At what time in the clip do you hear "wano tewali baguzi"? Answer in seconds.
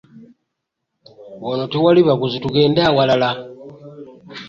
1.47-2.37